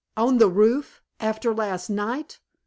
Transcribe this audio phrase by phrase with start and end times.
[0.17, 2.39] On the roof, after last night!